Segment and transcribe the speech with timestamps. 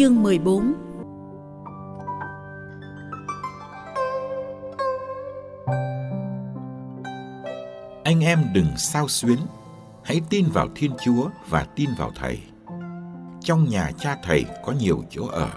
[0.00, 0.74] Chương 14
[8.04, 9.38] Anh em đừng sao xuyến,
[10.02, 12.38] hãy tin vào Thiên Chúa và tin vào Thầy.
[13.40, 15.50] Trong nhà cha Thầy có nhiều chỗ ở,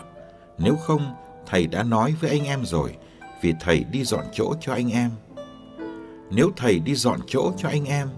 [0.57, 2.95] nếu không Thầy đã nói với anh em rồi,
[3.41, 5.11] vì Thầy đi dọn chỗ cho anh em.
[6.31, 8.09] Nếu Thầy đi dọn chỗ cho anh em,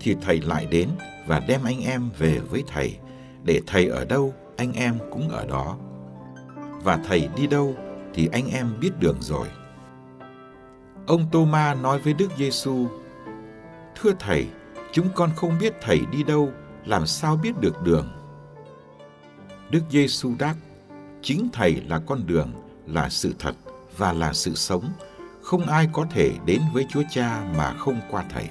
[0.00, 0.88] thì Thầy lại đến
[1.26, 2.96] và đem anh em về với Thầy,
[3.42, 5.76] để Thầy ở đâu anh em cũng ở đó.
[6.82, 7.74] Và thầy đi đâu
[8.14, 9.48] thì anh em biết đường rồi.
[11.06, 12.86] Ông Tô-ma nói với Đức Giêsu:
[14.00, 14.46] "Thưa thầy,
[14.92, 16.50] chúng con không biết thầy đi đâu,
[16.84, 18.08] làm sao biết được đường?"
[19.70, 20.54] Đức Giêsu đáp:
[21.22, 22.52] "Chính thầy là con đường,
[22.86, 23.54] là sự thật
[23.96, 24.84] và là sự sống,
[25.42, 28.48] không ai có thể đến với Chúa Cha mà không qua thầy."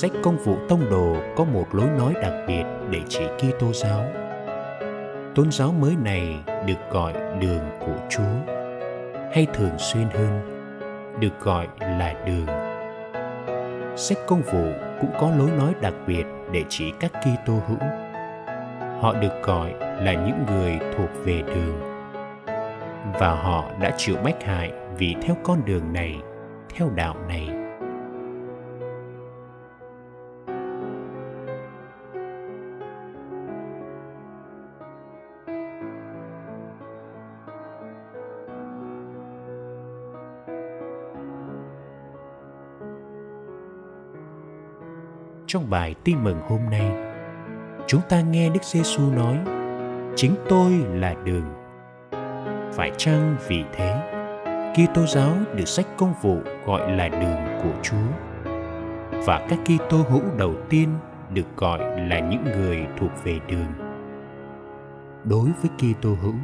[0.00, 4.04] Sách công vụ tông đồ có một lối nói đặc biệt để chỉ Kitô giáo.
[5.34, 8.52] Tôn giáo mới này được gọi đường của Chúa,
[9.32, 10.40] hay thường xuyên hơn,
[11.20, 12.46] được gọi là đường.
[13.96, 14.64] Sách công vụ
[15.00, 17.78] cũng có lối nói đặc biệt để chỉ các Kitô hữu.
[19.00, 21.80] Họ được gọi là những người thuộc về đường.
[23.20, 26.16] Và họ đã chịu bách hại vì theo con đường này,
[26.74, 27.59] theo đạo này
[45.52, 46.90] trong bài tin mừng hôm nay
[47.86, 49.38] chúng ta nghe đức giêsu nói,
[50.16, 51.44] chính tôi là đường
[52.72, 54.10] phải chăng vì thế,
[54.74, 58.06] Kitô giáo được sách công vụ gọi là đường của Chúa
[59.26, 60.88] và các Kitô hữu đầu tiên
[61.34, 61.78] được gọi
[62.08, 63.72] là những người thuộc về đường.
[65.24, 66.34] Đối với Kitô hữu,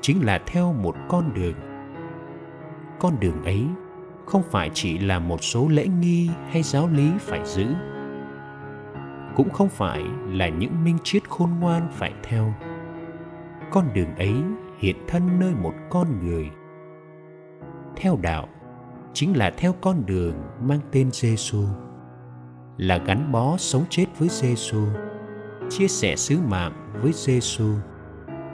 [0.00, 1.54] chính là theo một con đường.
[2.98, 3.66] Con đường ấy
[4.26, 7.66] không phải chỉ là một số lễ nghi hay giáo lý phải giữ
[9.36, 12.54] cũng không phải là những minh triết khôn ngoan phải theo.
[13.70, 14.34] Con đường ấy
[14.78, 16.50] hiện thân nơi một con người.
[17.96, 18.48] Theo đạo,
[19.12, 21.64] chính là theo con đường mang tên Giêsu
[22.76, 24.86] là gắn bó sống chết với Giêsu
[25.70, 27.74] chia sẻ sứ mạng với Giêsu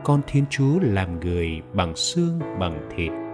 [0.05, 3.28] con Thiên Chúa làm người bằng xương, bằng thịt.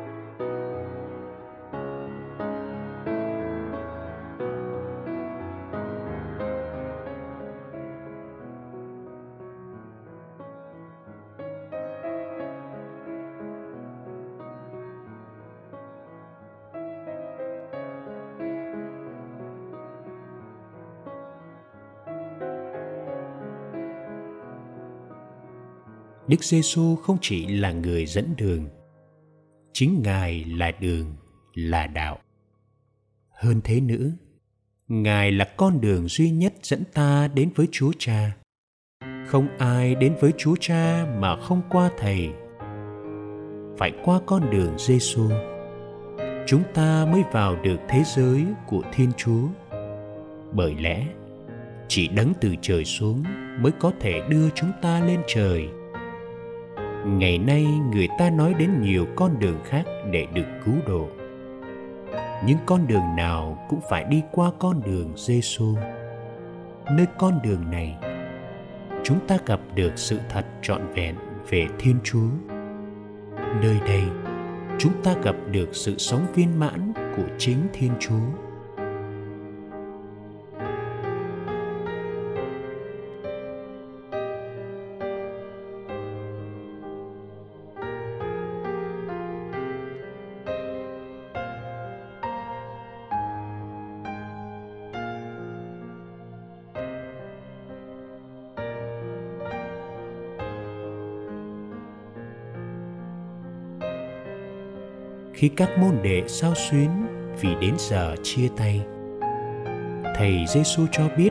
[26.35, 28.69] Đức Giêsu không chỉ là người dẫn đường,
[29.73, 31.17] chính Ngài là đường,
[31.55, 32.19] là đạo.
[33.31, 34.11] Hơn thế nữa,
[34.89, 38.37] Ngài là con đường duy nhất dẫn ta đến với Chúa Cha.
[39.27, 42.29] Không ai đến với Chúa Cha mà không qua Thầy.
[43.79, 45.31] Phải qua con đường Giêsu,
[46.47, 49.49] chúng ta mới vào được thế giới của Thiên Chúa.
[50.53, 51.07] Bởi lẽ,
[51.89, 53.25] chỉ đấng từ trời xuống
[53.61, 55.69] mới có thể đưa chúng ta lên trời
[57.07, 61.09] ngày nay người ta nói đến nhiều con đường khác để được cứu độ
[62.47, 65.75] những con đường nào cũng phải đi qua con đường Giêsu.
[66.91, 67.97] Nơi con đường này,
[69.05, 71.17] chúng ta gặp được sự thật trọn vẹn
[71.51, 72.29] về Thiên Chúa.
[73.63, 74.03] Nơi đây,
[74.79, 78.44] chúng ta gặp được sự sống viên mãn của chính Thiên Chúa.
[105.45, 106.91] Khi các môn đệ sao xuyến
[107.41, 108.81] vì đến giờ chia tay.
[110.17, 111.31] Thầy giêsu cho biết,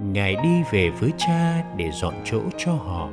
[0.00, 3.08] ngài đi về với cha để dọn chỗ cho họ.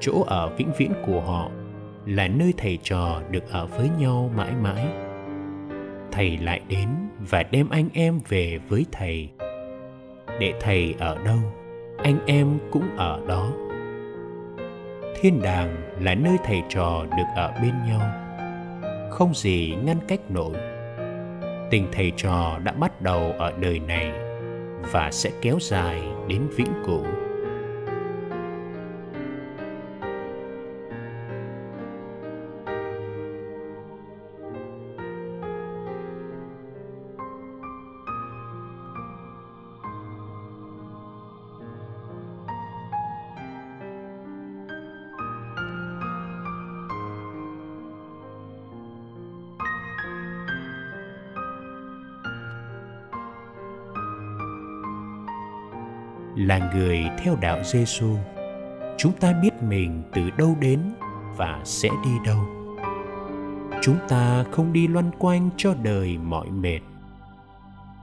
[0.00, 1.50] Chỗ ở vĩnh viễn của họ
[2.06, 4.86] là nơi thầy trò được ở với nhau mãi mãi.
[6.12, 6.88] Thầy lại đến
[7.30, 9.28] và đem anh em về với thầy.
[10.40, 11.38] Để thầy ở đâu,
[12.04, 13.50] anh em cũng ở đó.
[15.20, 18.29] Thiên đàng là nơi thầy trò được ở bên nhau
[19.10, 20.54] không gì ngăn cách nổi.
[21.70, 24.12] Tình thầy trò đã bắt đầu ở đời này
[24.92, 27.04] và sẽ kéo dài đến vĩnh cửu.
[56.46, 58.16] Là người theo đạo Giêsu,
[58.96, 60.80] chúng ta biết mình từ đâu đến
[61.36, 62.38] và sẽ đi đâu.
[63.82, 66.80] Chúng ta không đi loanh quanh cho đời mỏi mệt.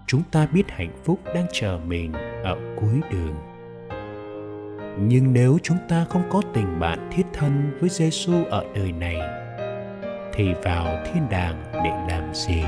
[0.08, 2.14] Chúng ta biết hạnh phúc đang chờ mình
[2.44, 3.36] ở cuối đường.
[5.00, 9.18] Nhưng nếu chúng ta không có tình bạn thiết thân với Giêsu ở đời này
[10.34, 12.64] thì vào thiên đàng để làm gì?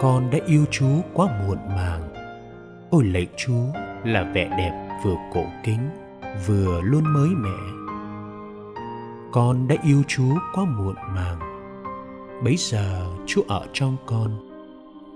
[0.00, 2.08] Con đã yêu Chúa quá muộn màng.
[2.90, 3.64] Ôi lạy Chúa
[4.04, 5.90] là vẻ đẹp vừa cổ kính,
[6.46, 7.58] vừa luôn mới mẻ.
[9.32, 11.38] Con đã yêu Chúa quá muộn màng.
[12.44, 14.30] Bấy giờ Chúa ở trong con,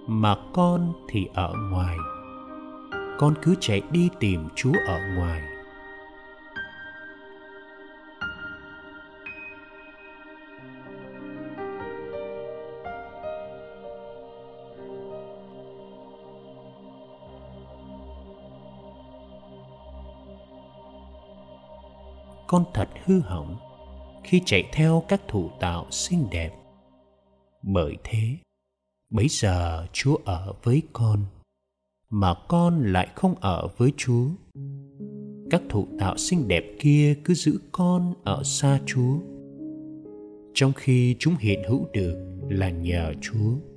[0.06, 1.96] mà con thì ở ngoài.
[3.18, 5.42] Con cứ chạy đi tìm Chúa ở ngoài
[22.52, 23.56] con thật hư hỏng
[24.24, 26.50] khi chạy theo các thủ tạo xinh đẹp.
[27.62, 28.36] Bởi thế,
[29.10, 31.24] bấy giờ chúa ở với con,
[32.10, 34.26] mà con lại không ở với chúa.
[35.50, 39.18] Các thủ tạo xinh đẹp kia cứ giữ con ở xa chúa,
[40.54, 43.71] trong khi chúng hiện hữu được là nhờ chúa.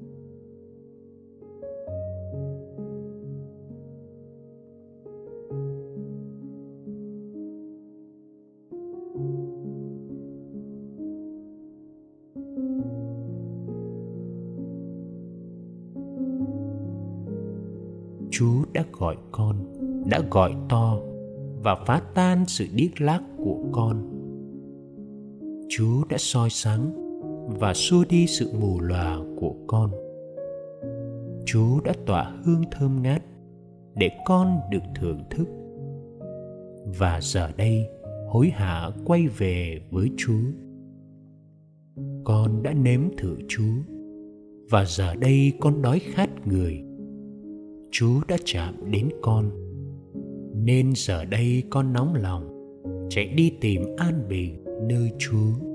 [18.38, 19.56] Chúa đã gọi con,
[20.10, 21.00] đã gọi to
[21.64, 24.10] và phá tan sự điếc lác của con.
[25.70, 26.92] Chúa đã soi sáng
[27.60, 29.92] và xua đi sự mù lòa của con.
[31.46, 33.24] Chúa đã tỏa hương thơm ngát
[33.96, 35.48] để con được thưởng thức.
[37.00, 37.90] Và giờ đây
[38.28, 40.52] hối hả quay về với Chúa.
[42.24, 43.94] Con đã nếm thử Chúa
[44.70, 46.84] và giờ đây con đói khát người
[47.98, 49.52] Chúa đã chạm đến con
[50.66, 52.50] nên giờ đây con nóng lòng,
[53.10, 55.75] chạy đi tìm an bình nơi Chúa.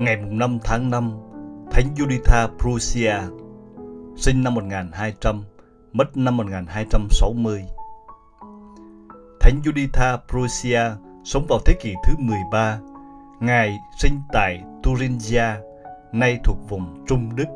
[0.00, 1.12] Ngày 5 tháng 5,
[1.70, 3.14] Thánh Juditha Prussia,
[4.16, 5.42] sinh năm 1200,
[5.92, 7.64] mất năm 1260.
[9.40, 10.80] Thánh Juditha Prussia
[11.24, 12.78] sống vào thế kỷ thứ 13.
[13.40, 15.60] Ngài sinh tại Thuringia,
[16.12, 17.46] nay thuộc vùng Trung Đức.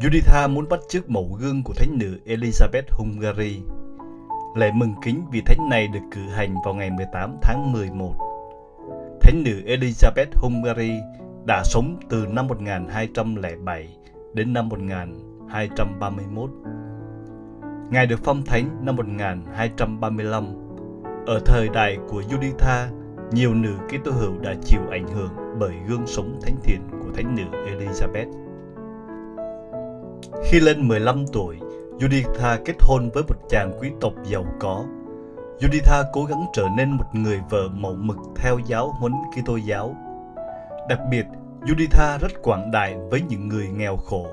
[0.00, 3.62] Juditha muốn bắt chước mẫu gương của thánh nữ Elizabeth Hungary.
[4.56, 8.23] Lễ mừng kính vì thánh này được cử hành vào ngày 18 tháng 11.
[9.24, 10.92] Thánh nữ Elizabeth Hungary
[11.46, 13.88] đã sống từ năm 1207
[14.34, 16.50] đến năm 1231.
[17.90, 20.44] Ngài được phong thánh năm 1235.
[21.26, 22.86] Ở thời đại của Juditha,
[23.32, 27.34] nhiều nữ Kitô hữu đã chịu ảnh hưởng bởi gương sống thánh thiện của thánh
[27.34, 28.32] nữ Elizabeth.
[30.44, 31.56] Khi lên 15 tuổi,
[31.98, 34.84] Juditha kết hôn với một chàng quý tộc giàu có.
[35.60, 39.96] Juditha cố gắng trở nên một người vợ mẫu mực theo giáo huấn Kitô giáo.
[40.88, 41.26] Đặc biệt,
[41.60, 44.26] Juditha rất quảng đại với những người nghèo khổ.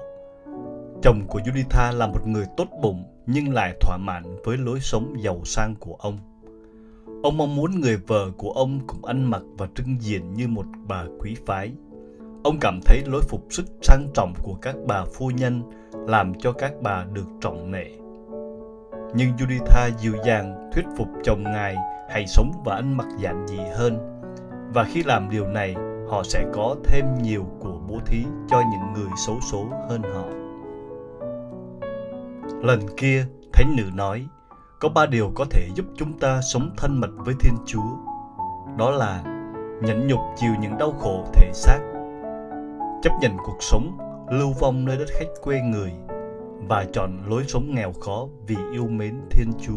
[1.01, 5.13] Chồng của Juditha là một người tốt bụng nhưng lại thỏa mãn với lối sống
[5.19, 6.17] giàu sang của ông.
[7.23, 10.65] Ông mong muốn người vợ của ông cũng ăn mặc và trưng diện như một
[10.87, 11.71] bà quý phái.
[12.43, 15.61] Ông cảm thấy lối phục sức sang trọng của các bà phu nhân
[16.07, 17.85] làm cho các bà được trọng nể.
[19.15, 21.75] Nhưng Juditha dịu dàng thuyết phục chồng ngài
[22.09, 24.21] hãy sống và ăn mặc giản dị hơn.
[24.73, 25.75] Và khi làm điều này,
[26.09, 30.23] họ sẽ có thêm nhiều của bố thí cho những người xấu số hơn họ.
[32.61, 34.27] Lần kia, Thánh nữ nói,
[34.79, 37.97] có ba điều có thể giúp chúng ta sống thân mật với Thiên Chúa.
[38.77, 39.23] Đó là
[39.81, 41.79] nhẫn nhục chịu những đau khổ thể xác,
[43.01, 43.97] chấp nhận cuộc sống
[44.31, 45.93] lưu vong nơi đất khách quê người
[46.67, 49.75] và chọn lối sống nghèo khó vì yêu mến Thiên Chúa.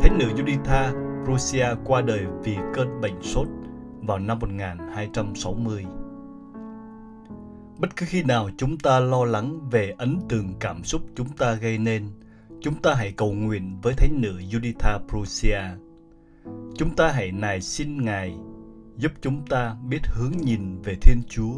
[0.00, 0.92] Thánh nữ Juditha
[1.24, 3.48] Prussia qua đời vì cơn bệnh sốt
[4.00, 5.84] vào năm 1260.
[7.78, 11.54] Bất cứ khi nào chúng ta lo lắng về ấn tượng cảm xúc chúng ta
[11.54, 12.06] gây nên,
[12.60, 15.60] chúng ta hãy cầu nguyện với Thánh nữ Juditha Prussia.
[16.76, 18.36] Chúng ta hãy nài xin Ngài
[18.96, 21.54] giúp chúng ta biết hướng nhìn về Thiên Chúa.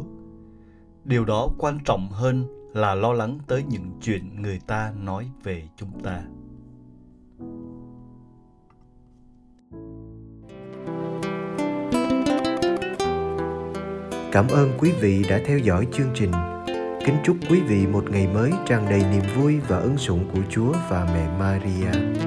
[1.05, 5.63] Điều đó quan trọng hơn là lo lắng tới những chuyện người ta nói về
[5.75, 6.23] chúng ta.
[14.31, 16.31] Cảm ơn quý vị đã theo dõi chương trình.
[17.05, 20.41] Kính chúc quý vị một ngày mới tràn đầy niềm vui và ân sủng của
[20.49, 22.26] Chúa và mẹ Maria.